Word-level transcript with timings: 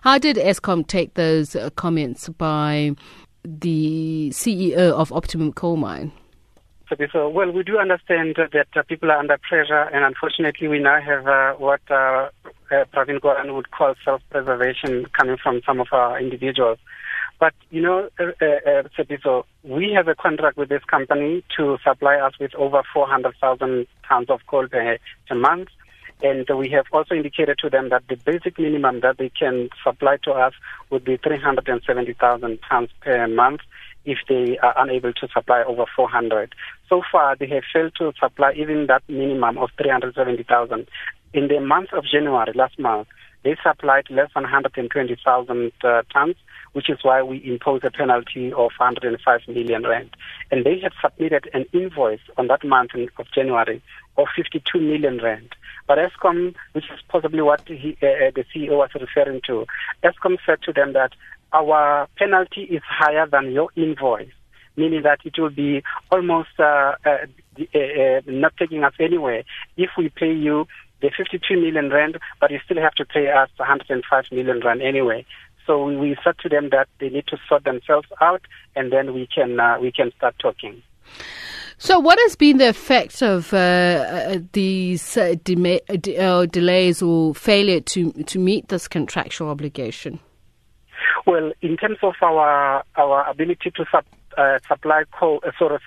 How 0.00 0.18
did 0.18 0.36
Eskom 0.36 0.86
take 0.86 1.14
those 1.14 1.54
uh, 1.54 1.70
comments 1.70 2.28
by 2.30 2.94
the 3.44 4.30
CEO 4.32 4.92
of 4.92 5.12
Optimum 5.12 5.52
Coal 5.52 5.76
Mine? 5.76 6.12
So, 7.10 7.28
well, 7.28 7.50
we 7.50 7.62
do 7.62 7.78
understand 7.78 8.36
that 8.36 8.66
uh, 8.76 8.82
people 8.82 9.10
are 9.10 9.16
under 9.16 9.38
pressure, 9.38 9.88
and 9.94 10.04
unfortunately, 10.04 10.68
we 10.68 10.78
now 10.78 11.00
have 11.00 11.26
uh, 11.26 11.54
what 11.54 11.80
uh, 11.90 12.28
uh, 12.70 12.84
Pravin 12.92 13.18
Gordhan 13.18 13.54
would 13.54 13.70
call 13.70 13.94
self-preservation 14.04 15.06
coming 15.18 15.38
from 15.42 15.62
some 15.64 15.80
of 15.80 15.86
our 15.92 16.20
individuals. 16.20 16.78
But, 17.40 17.54
you 17.70 17.80
know, 17.80 18.08
uh, 18.20 18.82
so 19.24 19.46
we 19.64 19.92
have 19.96 20.06
a 20.06 20.14
contract 20.14 20.58
with 20.58 20.68
this 20.68 20.84
company 20.84 21.42
to 21.56 21.78
supply 21.82 22.16
us 22.16 22.34
with 22.38 22.54
over 22.56 22.82
400,000 22.92 23.86
tons 24.06 24.30
of 24.30 24.40
coal 24.46 24.68
per, 24.68 24.98
per 25.26 25.34
month. 25.34 25.68
And 26.22 26.46
we 26.56 26.70
have 26.70 26.86
also 26.92 27.14
indicated 27.14 27.58
to 27.58 27.68
them 27.68 27.88
that 27.88 28.04
the 28.08 28.16
basic 28.16 28.58
minimum 28.58 29.00
that 29.00 29.18
they 29.18 29.28
can 29.28 29.68
supply 29.82 30.18
to 30.22 30.30
us 30.30 30.54
would 30.90 31.04
be 31.04 31.16
370,000 31.16 32.58
tons 32.68 32.90
per 33.00 33.26
month 33.26 33.60
if 34.04 34.18
they 34.28 34.56
are 34.58 34.74
unable 34.76 35.12
to 35.12 35.28
supply 35.28 35.62
over 35.64 35.84
400. 35.96 36.54
So 36.88 37.02
far, 37.10 37.36
they 37.36 37.48
have 37.48 37.64
failed 37.72 37.94
to 37.98 38.12
supply 38.20 38.52
even 38.52 38.86
that 38.86 39.02
minimum 39.08 39.58
of 39.58 39.70
370,000. 39.76 40.86
In 41.34 41.48
the 41.48 41.60
month 41.60 41.92
of 41.92 42.04
January, 42.04 42.52
last 42.54 42.78
month, 42.78 43.08
they 43.42 43.56
supplied 43.62 44.04
less 44.10 44.30
than 44.34 44.44
120,000 44.44 45.72
uh, 45.82 46.02
tons, 46.12 46.36
which 46.72 46.88
is 46.88 46.98
why 47.02 47.22
we 47.22 47.42
imposed 47.44 47.84
a 47.84 47.90
penalty 47.90 48.52
of 48.52 48.70
105 48.78 49.40
million 49.48 49.82
rand. 49.82 50.10
And 50.50 50.64
they 50.64 50.78
had 50.80 50.92
submitted 51.00 51.48
an 51.52 51.66
invoice 51.72 52.20
on 52.36 52.48
that 52.48 52.64
month 52.64 52.92
of 52.94 53.26
January 53.34 53.82
of 54.16 54.26
52 54.36 54.78
million 54.80 55.18
rand. 55.22 55.54
But 55.86 55.98
Eskom, 55.98 56.54
which 56.72 56.84
is 56.84 57.00
possibly 57.08 57.42
what 57.42 57.66
he, 57.66 57.96
uh, 58.02 58.06
uh 58.06 58.30
the 58.34 58.44
CEO 58.54 58.78
was 58.78 58.90
referring 58.94 59.40
to, 59.46 59.66
Eskom 60.02 60.38
said 60.46 60.62
to 60.62 60.72
them 60.72 60.92
that 60.92 61.12
our 61.52 62.08
penalty 62.16 62.62
is 62.62 62.82
higher 62.86 63.26
than 63.26 63.52
your 63.52 63.68
invoice, 63.76 64.32
meaning 64.76 65.02
that 65.02 65.20
it 65.24 65.38
will 65.38 65.50
be 65.50 65.82
almost 66.10 66.48
uh, 66.58 66.94
uh, 67.04 67.18
uh, 67.74 67.78
uh 67.78 68.20
not 68.26 68.56
taking 68.56 68.84
us 68.84 68.94
anywhere 68.98 69.42
if 69.76 69.90
we 69.98 70.08
pay 70.08 70.32
you 70.32 70.66
the 71.02 71.10
52 71.16 71.60
million 71.60 71.90
rand, 71.90 72.16
but 72.40 72.50
you 72.50 72.60
still 72.64 72.80
have 72.80 72.94
to 72.94 73.04
pay 73.04 73.28
us 73.28 73.50
105 73.56 74.24
million 74.30 74.60
rand 74.60 74.80
anyway. 74.80 75.26
So 75.66 75.84
we, 75.84 75.96
we 75.96 76.16
said 76.24 76.38
to 76.40 76.48
them 76.48 76.70
that 76.70 76.88
they 76.98 77.08
need 77.08 77.26
to 77.28 77.36
sort 77.48 77.64
themselves 77.64 78.08
out, 78.20 78.42
and 78.74 78.92
then 78.92 79.14
we 79.14 79.28
can 79.32 79.58
uh, 79.60 79.78
we 79.80 79.92
can 79.92 80.12
start 80.16 80.34
talking. 80.38 80.82
So, 81.78 81.98
what 81.98 82.18
has 82.20 82.36
been 82.36 82.58
the 82.58 82.68
effect 82.68 83.22
of 83.22 83.52
uh, 83.52 83.56
uh 83.56 84.38
these 84.52 85.16
uh, 85.16 85.34
de- 85.42 85.80
uh, 86.18 86.46
delays 86.46 87.02
or 87.02 87.34
failure 87.34 87.80
to 87.80 88.12
to 88.12 88.38
meet 88.38 88.68
this 88.68 88.86
contractual 88.88 89.48
obligation? 89.48 90.20
Well, 91.26 91.52
in 91.60 91.76
terms 91.76 91.98
of 92.02 92.14
our 92.22 92.84
our 92.96 93.28
ability 93.28 93.72
to 93.76 93.84
sub, 93.90 94.04
uh, 94.38 94.58
supply 94.68 95.04
coal, 95.18 95.40
uh, 95.46 95.50
sort 95.58 95.72
of 95.72 95.80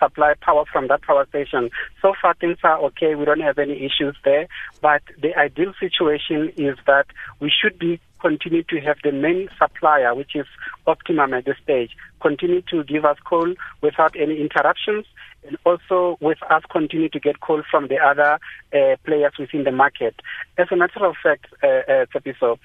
supply 0.00 0.34
power 0.40 0.64
from 0.72 0.88
that 0.88 1.02
power 1.02 1.26
station, 1.28 1.70
so 2.02 2.14
far 2.20 2.34
things 2.34 2.58
are 2.62 2.78
okay. 2.86 3.14
We 3.14 3.24
don't 3.24 3.40
have 3.40 3.58
any 3.58 3.84
issues 3.84 4.16
there. 4.24 4.48
But 4.80 5.02
the 5.20 5.36
ideal 5.36 5.72
situation 5.80 6.52
is 6.56 6.76
that 6.86 7.06
we 7.40 7.50
should 7.50 7.78
be 7.78 8.00
continue 8.20 8.62
to 8.64 8.80
have 8.80 8.96
the 9.02 9.12
main 9.12 9.48
supplier, 9.58 10.14
which 10.14 10.34
is 10.34 10.46
Optimum 10.86 11.34
at 11.34 11.44
this 11.44 11.56
stage, 11.62 11.90
continue 12.20 12.62
to 12.70 12.84
give 12.84 13.04
us 13.04 13.16
coal 13.24 13.54
without 13.82 14.14
any 14.16 14.40
interruptions 14.40 15.06
and 15.46 15.56
also 15.64 16.16
with 16.20 16.38
us 16.50 16.62
continue 16.70 17.08
to 17.08 17.20
get 17.20 17.40
coal 17.40 17.62
from 17.70 17.88
the 17.88 17.98
other 17.98 18.38
uh, 18.74 18.96
players 19.04 19.32
within 19.38 19.64
the 19.64 19.72
market. 19.72 20.14
As 20.58 20.66
a 20.70 20.76
matter 20.76 21.04
of 21.04 21.14
fact, 21.22 21.46
uh, 21.62 21.66
uh, 21.66 22.06
Tsepiso, 22.06 22.58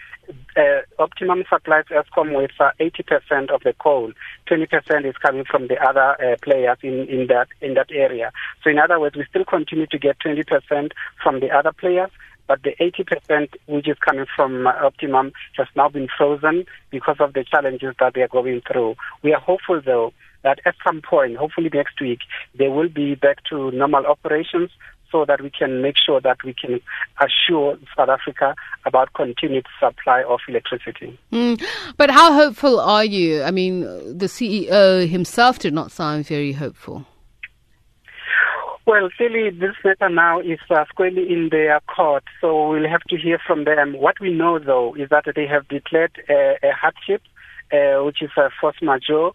uh, 0.57 0.81
Optimum 0.99 1.43
supplies 1.49 1.85
Eskom 1.91 2.35
with 2.35 2.51
uh, 2.59 2.71
80% 2.79 3.51
of 3.53 3.61
the 3.63 3.73
coal. 3.73 4.11
20% 4.49 5.05
is 5.05 5.15
coming 5.17 5.45
from 5.49 5.67
the 5.67 5.77
other 5.81 6.15
uh, 6.21 6.35
players 6.41 6.77
in, 6.81 7.07
in 7.07 7.27
that 7.27 7.47
in 7.61 7.75
that 7.75 7.91
area. 7.91 8.31
So 8.63 8.69
in 8.69 8.79
other 8.79 8.99
words, 8.99 9.15
we 9.15 9.25
still 9.29 9.45
continue 9.45 9.87
to 9.87 9.99
get 9.99 10.17
20% 10.19 10.91
from 11.21 11.39
the 11.39 11.49
other 11.49 11.71
players 11.71 12.09
but 12.51 12.63
the 12.63 12.75
80% 12.81 13.47
which 13.67 13.87
is 13.87 13.95
coming 14.05 14.25
from 14.35 14.67
uh, 14.67 14.71
Optimum 14.83 15.31
has 15.55 15.67
now 15.73 15.87
been 15.87 16.09
frozen 16.17 16.65
because 16.89 17.15
of 17.21 17.31
the 17.31 17.45
challenges 17.45 17.95
that 18.01 18.13
they 18.13 18.21
are 18.23 18.27
going 18.27 18.61
through. 18.69 18.95
We 19.23 19.33
are 19.33 19.39
hopeful, 19.39 19.79
though, 19.79 20.11
that 20.43 20.59
at 20.65 20.75
some 20.85 21.01
point, 21.01 21.37
hopefully 21.37 21.69
next 21.73 22.01
week, 22.01 22.19
they 22.53 22.67
will 22.67 22.89
be 22.89 23.15
back 23.15 23.37
to 23.51 23.71
normal 23.71 24.05
operations 24.05 24.69
so 25.13 25.23
that 25.23 25.39
we 25.39 25.49
can 25.49 25.81
make 25.81 25.95
sure 25.97 26.19
that 26.19 26.43
we 26.43 26.53
can 26.53 26.81
assure 27.21 27.77
South 27.95 28.09
Africa 28.09 28.53
about 28.85 29.13
continued 29.13 29.65
supply 29.79 30.21
of 30.23 30.41
electricity. 30.49 31.17
Mm, 31.31 31.63
but 31.95 32.11
how 32.11 32.33
hopeful 32.33 32.81
are 32.81 33.05
you? 33.05 33.43
I 33.43 33.51
mean, 33.51 33.79
the 33.81 34.25
CEO 34.25 35.07
himself 35.07 35.59
did 35.59 35.73
not 35.73 35.89
sound 35.93 36.25
very 36.27 36.51
hopeful. 36.51 37.05
Well, 38.91 39.09
clearly, 39.15 39.57
this 39.57 39.77
matter 39.85 40.09
now 40.09 40.41
is 40.41 40.59
uh, 40.69 40.83
squarely 40.89 41.31
in 41.31 41.47
their 41.49 41.79
court, 41.79 42.25
so 42.41 42.71
we'll 42.71 42.89
have 42.89 43.03
to 43.03 43.17
hear 43.17 43.39
from 43.47 43.63
them. 43.63 43.93
What 43.93 44.19
we 44.19 44.33
know, 44.33 44.59
though, 44.59 44.95
is 44.95 45.07
that 45.11 45.23
they 45.33 45.47
have 45.47 45.65
declared 45.69 46.11
a, 46.27 46.57
a 46.61 46.73
hardship, 46.73 47.21
uh, 47.71 48.03
which 48.03 48.21
is 48.21 48.31
a 48.35 48.49
force 48.59 48.75
majeure, 48.81 49.29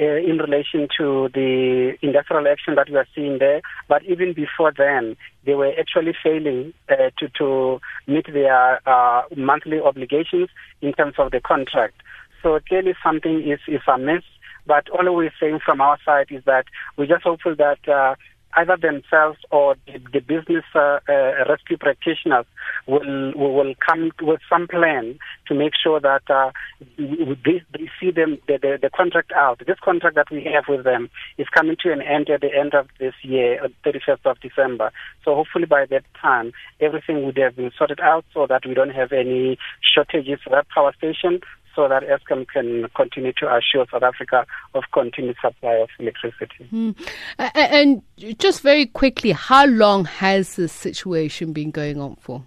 uh, 0.00 0.04
in 0.04 0.38
relation 0.38 0.88
to 0.96 1.28
the 1.34 1.92
industrial 2.00 2.48
action 2.48 2.74
that 2.76 2.88
we 2.88 2.96
are 2.96 3.06
seeing 3.14 3.36
there. 3.38 3.60
But 3.86 4.02
even 4.04 4.32
before 4.32 4.72
then, 4.74 5.18
they 5.44 5.52
were 5.52 5.74
actually 5.78 6.14
failing 6.24 6.72
uh, 6.88 7.10
to, 7.18 7.28
to 7.36 7.80
meet 8.06 8.32
their 8.32 8.80
uh, 8.88 9.24
monthly 9.36 9.78
obligations 9.78 10.48
in 10.80 10.94
terms 10.94 11.16
of 11.18 11.32
the 11.32 11.40
contract. 11.42 11.96
So 12.42 12.58
clearly 12.66 12.94
something 13.04 13.42
is, 13.46 13.60
is 13.68 13.82
amiss. 13.86 14.24
But 14.64 14.88
all 14.88 15.14
we're 15.14 15.34
saying 15.38 15.58
from 15.62 15.82
our 15.82 15.98
side 16.02 16.28
is 16.30 16.44
that 16.46 16.64
we're 16.96 17.06
just 17.06 17.24
hopeful 17.24 17.56
that 17.56 17.86
uh, 17.86 18.14
either 18.54 18.76
themselves 18.76 19.38
or 19.50 19.76
the, 19.86 19.98
the 20.12 20.20
business 20.20 20.64
uh, 20.74 20.98
uh, 21.08 21.44
rescue 21.48 21.76
practitioners 21.78 22.46
will, 22.86 23.32
will 23.34 23.74
come 23.86 24.10
with 24.20 24.40
some 24.48 24.68
plan 24.68 25.18
to 25.48 25.54
make 25.54 25.72
sure 25.82 26.00
that 26.00 26.22
uh, 26.28 26.50
they, 26.98 27.62
they 27.72 27.90
see 28.00 28.10
them 28.10 28.38
the, 28.46 28.58
the, 28.60 28.78
the, 28.80 28.90
contract 28.90 29.32
out. 29.32 29.60
This 29.66 29.78
contract 29.82 30.16
that 30.16 30.30
we 30.30 30.44
have 30.52 30.64
with 30.68 30.84
them 30.84 31.10
is 31.38 31.46
coming 31.48 31.76
to 31.80 31.92
an 31.92 32.02
end 32.02 32.28
at 32.30 32.40
the 32.40 32.54
end 32.54 32.74
of 32.74 32.88
this 32.98 33.14
year, 33.22 33.66
31st 33.84 34.24
of 34.24 34.40
December. 34.40 34.92
So 35.24 35.34
hopefully 35.34 35.66
by 35.66 35.86
that 35.86 36.04
time, 36.20 36.52
everything 36.80 37.24
would 37.24 37.38
have 37.38 37.56
been 37.56 37.70
sorted 37.76 38.00
out 38.00 38.24
so 38.34 38.46
that 38.46 38.66
we 38.66 38.74
don't 38.74 38.90
have 38.90 39.12
any 39.12 39.58
shortages 39.80 40.40
for 40.44 40.50
that 40.50 40.68
power 40.68 40.92
station 40.96 41.40
so 41.74 41.88
that 41.88 42.02
Eskom 42.02 42.46
can 42.48 42.88
continue 42.94 43.32
to 43.38 43.46
assure 43.54 43.86
South 43.90 44.02
Africa 44.02 44.46
of 44.74 44.84
continued 44.92 45.36
supply 45.40 45.74
of 45.74 45.88
electricity. 45.98 46.68
Mm. 46.72 46.96
And 47.38 48.02
just 48.38 48.60
very 48.60 48.86
quickly, 48.86 49.32
how 49.32 49.66
long 49.66 50.04
has 50.04 50.56
this 50.56 50.72
situation 50.72 51.52
been 51.52 51.70
going 51.70 52.00
on 52.00 52.16
for? 52.16 52.44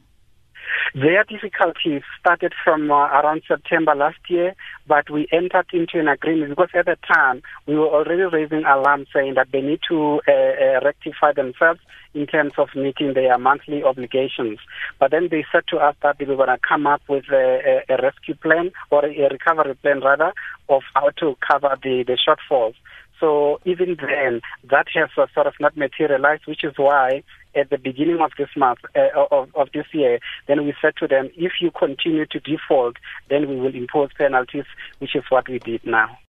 Their 0.96 1.26
difficulties 1.26 2.04
started 2.22 2.54
from 2.64 2.90
uh, 2.90 2.96
around 2.96 3.42
September 3.46 3.94
last 3.94 4.20
year, 4.30 4.56
but 4.88 5.10
we 5.10 5.28
entered 5.30 5.66
into 5.74 6.00
an 6.00 6.08
agreement 6.08 6.52
because 6.52 6.70
at 6.74 6.86
the 6.86 6.96
time 7.06 7.42
we 7.68 7.76
were 7.76 7.90
already 7.90 8.22
raising 8.22 8.64
alarm 8.64 9.06
saying 9.14 9.34
that 9.34 9.50
they 9.52 9.60
need 9.60 9.82
to 9.90 10.22
uh, 10.26 10.32
uh, 10.32 10.80
rectify 10.86 11.34
themselves 11.34 11.82
in 12.14 12.26
terms 12.28 12.54
of 12.58 12.70
meeting 12.78 13.14
their 13.14 13.38
monthly 13.38 13.84
obligations. 13.84 14.60
But 14.98 15.12
then 15.12 15.28
they 15.30 15.44
said 15.52 15.64
to 15.72 15.80
us 15.80 15.98
that 16.02 16.18
they 16.18 16.24
were 16.24 16.38
going 16.38 16.48
to 16.48 16.60
come 16.66 16.88
up 16.88 17.02
with 17.10 17.26
a, 17.30 17.84
a, 17.90 17.94
a 17.94 18.02
rescue 18.02 18.36
plan 18.36 18.72
or 18.90 19.06
a 19.06 19.30
recovery 19.30 19.76
plan 19.76 20.00
rather 20.00 20.32
of 20.70 20.84
how 20.94 21.10
to 21.20 21.36
cover 21.46 21.78
the, 21.84 22.06
the 22.08 22.18
shortfalls. 22.18 22.76
So 23.20 23.60
even 23.66 23.98
then, 24.00 24.42
that 24.70 24.88
has 24.94 25.10
uh, 25.18 25.28
sort 25.34 25.48
of 25.48 25.54
not 25.60 25.78
materialized, 25.78 26.44
which 26.48 26.64
is 26.64 26.74
why 26.78 27.24
at 27.56 27.70
the 27.70 27.78
beginning 27.78 28.20
of 28.20 28.32
this 28.38 28.50
month, 28.58 28.80
uh, 28.96 29.26
of, 29.32 29.50
of 29.56 29.70
this 29.74 29.86
year, 29.94 30.20
then 30.48 30.66
we 30.66 30.74
said 30.82 30.96
to 30.98 31.08
them, 31.08 31.30
if 31.36 31.54
you 31.62 31.72
continue 31.72 32.26
to 32.26 32.40
default, 32.40 32.98
then 33.30 33.48
we 33.48 33.56
will 33.56 33.74
impose 33.74 34.10
penalties, 34.18 34.66
which 35.00 35.16
is 35.16 35.24
what 35.30 35.48
we 35.48 35.60
did 35.60 35.86
now. 35.86 36.18